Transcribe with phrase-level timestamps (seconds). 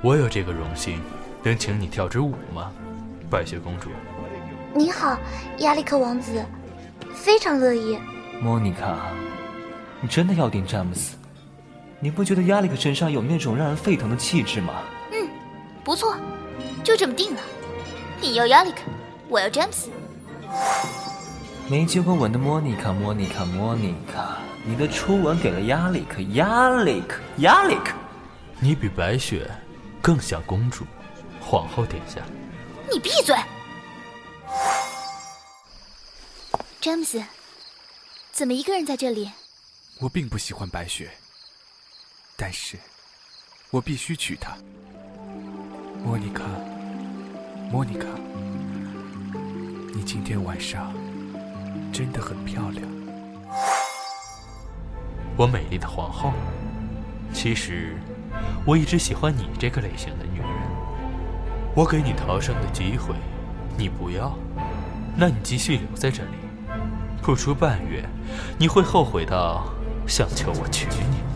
[0.00, 1.00] 我有这个荣幸，
[1.42, 2.70] 能请你跳支舞吗，
[3.28, 3.90] 白雪公主？
[4.72, 5.18] 你好，
[5.58, 6.44] 亚历克王子，
[7.12, 7.98] 非常乐意。
[8.40, 8.96] 莫妮卡，
[10.00, 11.16] 你真的要定詹姆斯？
[11.98, 14.74] 你不觉得亚历克身上有那种让人沸腾的气质吗？
[15.10, 15.28] 嗯，
[15.82, 16.14] 不错，
[16.84, 17.40] 就这么定了。
[18.20, 18.82] 你要亚历克，
[19.28, 19.90] 我要詹姆斯。
[21.68, 27.94] 没接过吻的莫妮卡，莫妮卡，莫妮卡，你的初吻给了亚历克，亚历克，亚历克，
[28.60, 29.50] 你比白雪
[30.02, 30.84] 更像公主，
[31.40, 32.22] 皇后殿下。
[32.90, 33.36] 你闭嘴，
[36.80, 37.22] 詹姆斯，
[38.32, 39.30] 怎么一个人在这里？
[40.00, 41.10] 我并不喜欢白雪，
[42.36, 42.78] 但是，
[43.70, 44.56] 我必须娶她。
[46.04, 46.44] 莫妮卡，
[47.70, 48.06] 莫妮卡，
[49.94, 50.94] 你今天晚上。
[51.90, 52.86] 真的很漂亮，
[55.36, 56.32] 我美丽的皇后。
[57.32, 57.96] 其实，
[58.64, 60.48] 我一直喜欢你这个类型的女人。
[61.74, 63.14] 我给你逃生的机会，
[63.76, 64.36] 你不要，
[65.16, 66.30] 那你继续留在这里。
[67.22, 68.08] 不出半月，
[68.58, 69.64] 你会后悔到
[70.06, 71.27] 想求我娶你。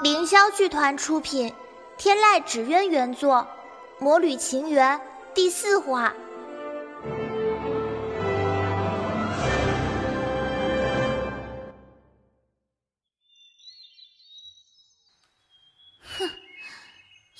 [0.00, 1.48] 凌霄剧团出品，
[1.96, 3.44] 《天籁纸鸢》原作，
[4.02, 4.96] 《魔女情缘》
[5.34, 6.14] 第四话。
[16.16, 16.30] 哼，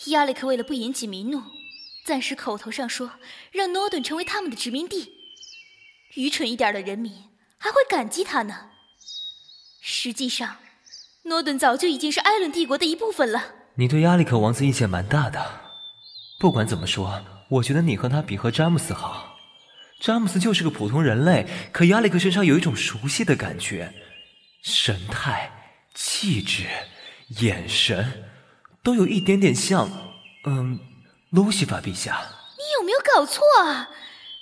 [0.07, 1.41] 亚历克为了不引起民怒，
[2.05, 3.13] 暂时口头上说
[3.53, 5.15] 让诺顿成为他们的殖民地。
[6.15, 8.73] 愚蠢一点的人民还会感激他呢。
[9.81, 10.57] 实际上。
[11.25, 13.43] 诺顿早就已经是艾伦帝国的一部分了。
[13.75, 15.45] 你对亚历克王子意见蛮大的。
[16.41, 19.37] 不管怎么说，我觉得你和他比和詹姆斯好。
[20.01, 23.93] 詹姆斯就是个普通人类，可亚历克身上有一种熟悉的感觉，
[24.63, 25.51] 神态、
[25.95, 26.67] 气质、
[27.41, 28.25] 眼神，
[28.83, 29.91] 都有一点点像……
[30.47, 30.79] 嗯，
[31.31, 32.21] 路西法陛下。
[32.57, 33.91] 你有没有搞错啊？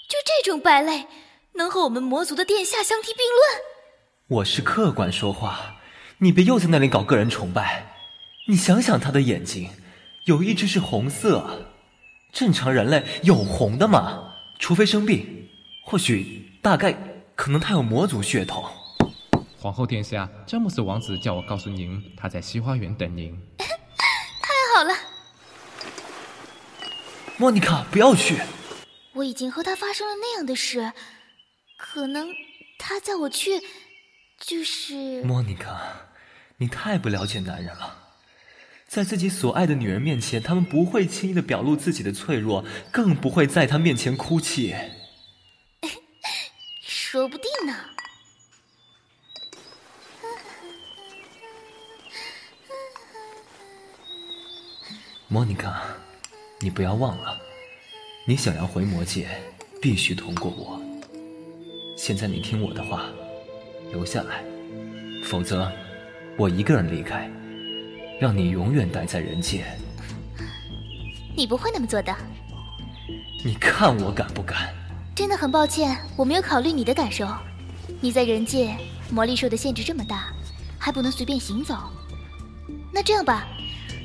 [0.08, 1.06] 就这种败类，
[1.54, 4.38] 能和我们魔族的殿下相提并论？
[4.40, 5.75] 我是客观说话。
[6.18, 7.94] 你别又在那里搞个人崇拜。
[8.48, 9.68] 你想想，他的眼睛
[10.24, 11.74] 有一只是红色，
[12.32, 14.32] 正常人类有红的吗？
[14.58, 15.48] 除非生病，
[15.84, 16.96] 或许大概
[17.34, 18.64] 可能他有魔族血统。
[19.58, 23.38] 皇后殿下，詹姆斯王子叫我告诉您，他在西花园等您。
[23.58, 24.94] 太好了，
[27.36, 28.38] 莫妮卡，不要去。
[29.12, 30.92] 我已经和他发生了那样的事，
[31.76, 32.28] 可能
[32.78, 33.60] 他叫我去，
[34.40, 36.05] 就是莫妮卡。
[36.58, 38.14] 你太不了解男人了，
[38.88, 44.74] 在自己所爱的女人面前，他们不会轻易的表露自己的脆弱，更不会在她面前哭泣。
[46.80, 47.74] 说不定呢。
[55.28, 55.82] 莫妮卡，
[56.60, 57.38] 你不要忘了，
[58.26, 59.28] 你想要回魔界，
[59.82, 60.80] 必须通过我。
[61.98, 63.10] 现在你听我的话，
[63.90, 64.42] 留下来，
[65.22, 65.70] 否则。
[66.38, 67.30] 我一个人离开，
[68.20, 69.64] 让你永远待在人界。
[71.34, 72.14] 你不会那么做的。
[73.42, 74.68] 你看我敢不敢？
[75.14, 77.26] 真的很抱歉，我没有考虑你的感受。
[78.02, 78.76] 你在人界，
[79.10, 80.26] 魔力受的限制这么大，
[80.78, 81.74] 还不能随便行走。
[82.92, 83.46] 那这样吧，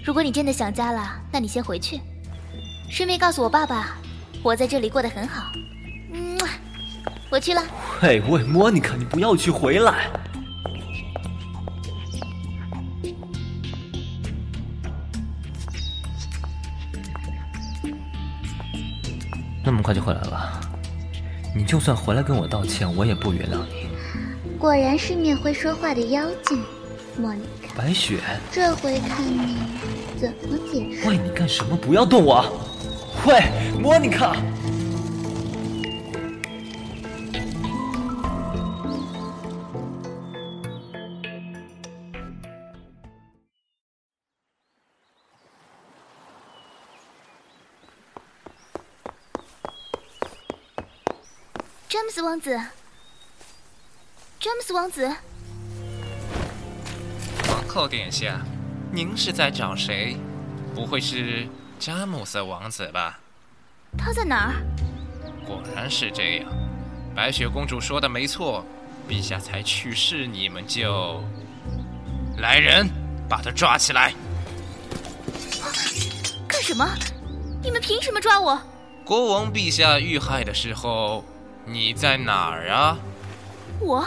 [0.01, 1.99] 如果你真的想家了，那你先回去，
[2.89, 3.97] 顺便告诉我爸爸，
[4.41, 5.51] 我在这里过得很好。
[6.13, 6.37] 嗯，
[7.29, 7.61] 我去了。
[8.01, 10.09] 喂喂，莫妮卡，你不要去，回来。
[19.63, 20.59] 那么快就回来了，
[21.55, 23.87] 你就算回来跟我道歉，我也不原谅你。
[24.57, 26.63] 果然是面会说话的妖精，
[27.17, 27.73] 莫妮卡。
[27.77, 28.19] 白雪，
[28.51, 29.57] 这回看你
[30.19, 31.07] 怎么解释。
[31.07, 31.77] 喂，你干什么？
[31.77, 32.43] 不要动我！
[33.25, 33.39] 喂，
[33.79, 34.35] 莫妮卡。
[51.91, 52.51] 詹姆斯王子，
[54.39, 55.13] 詹姆斯王子，
[57.45, 58.39] 皇后殿下，
[58.93, 60.15] 您是在找谁？
[60.73, 61.45] 不会是
[61.77, 63.19] 詹姆斯王子吧？
[63.97, 64.63] 他在哪儿？
[65.45, 66.49] 果然是这样，
[67.13, 68.65] 白雪公主说的没错，
[69.05, 71.21] 陛下才去世，你们就
[72.37, 72.87] 来人，
[73.27, 74.13] 把他抓起来。
[76.47, 76.87] 干什么？
[77.61, 78.57] 你们凭什么抓我？
[79.03, 81.25] 国王陛下遇害的时候，
[81.65, 82.97] 你在哪儿啊？
[83.79, 84.05] 我，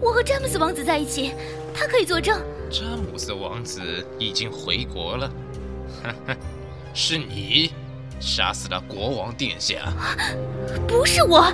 [0.00, 1.32] 我和詹姆斯王子在一起，
[1.74, 2.40] 他可以作证。
[2.70, 5.30] 詹姆斯王子已经回国了，
[6.92, 7.72] 是你
[8.20, 9.92] 杀死了国王殿下。
[10.86, 11.52] 不是我，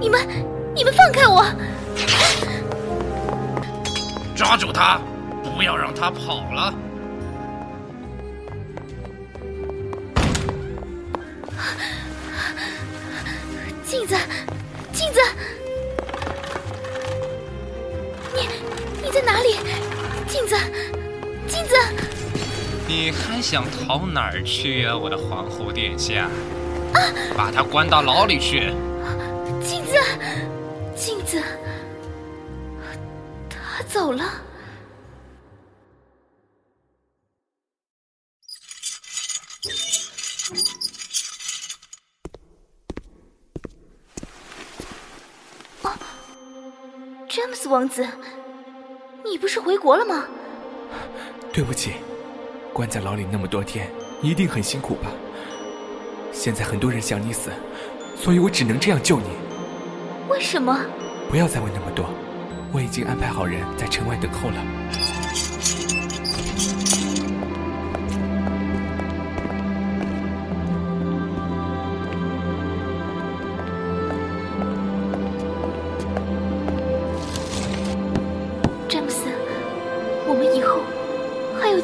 [0.00, 0.28] 你们，
[0.74, 1.44] 你们放开我！
[4.36, 5.00] 抓住他，
[5.42, 6.74] 不要让他跑了。
[13.98, 14.14] 镜子，
[14.92, 15.20] 镜子，
[18.32, 18.48] 你
[19.02, 19.56] 你在哪里？
[20.28, 20.54] 镜子，
[21.48, 21.74] 镜子，
[22.86, 26.28] 你还想逃哪儿去呀，我的皇后殿下？
[26.94, 27.00] 啊
[27.36, 28.72] 把他关到牢里去。
[29.60, 29.96] 镜子，
[30.94, 31.42] 镜子，
[33.50, 34.24] 他走了。
[47.40, 48.04] 詹姆斯王子，
[49.24, 50.24] 你不是回国了吗？
[51.52, 51.92] 对不起，
[52.72, 53.88] 关在牢里那么多天，
[54.20, 55.08] 你一定很辛苦吧？
[56.32, 57.52] 现在很多人想你死，
[58.16, 59.26] 所以我只能这样救你。
[60.28, 60.80] 为什么？
[61.30, 62.10] 不要再问那么多，
[62.72, 64.56] 我已经安排好人在城外等候了。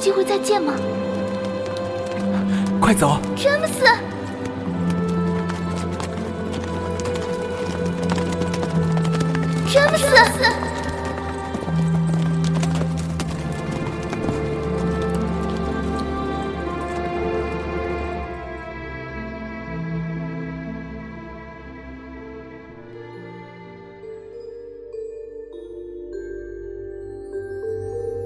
[0.05, 0.75] 机会再见吗？
[2.79, 3.17] 快走！
[3.35, 3.83] 詹姆斯，
[9.73, 10.05] 詹姆斯，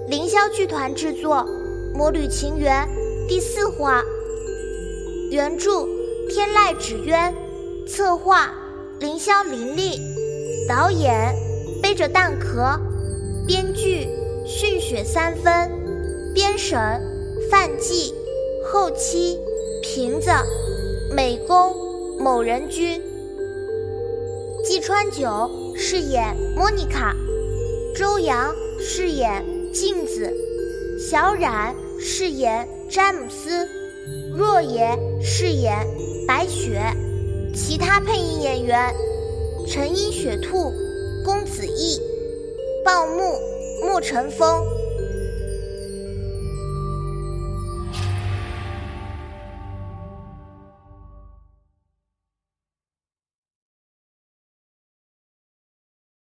[0.09, 1.37] 凌霄剧团制作
[1.95, 2.87] 《魔女情缘》
[3.29, 4.05] 第四话，
[5.31, 5.87] 原著
[6.29, 7.35] 天籁纸鸢，
[7.87, 8.53] 策划
[9.01, 10.01] 凌霄林立，
[10.69, 11.35] 导演
[11.83, 12.79] 背着蛋壳，
[13.47, 14.07] 编剧
[14.47, 16.79] 逊雪三分，编审
[17.51, 18.15] 范季，
[18.71, 19.39] 后期
[19.83, 20.31] 瓶子，
[21.15, 21.75] 美工
[22.21, 23.03] 某人君，
[24.65, 27.15] 季川九饰演莫妮卡，
[27.95, 30.33] 周洋饰演镜子，
[30.99, 33.69] 小冉饰演詹姆斯，
[34.37, 35.87] 若野饰演
[36.27, 36.83] 白雪，
[37.55, 38.93] 其他配音演员：
[39.69, 40.73] 陈英雪兔、
[41.25, 42.01] 公子毅、
[42.85, 43.23] 鲍木、
[43.81, 44.67] 沐晨风。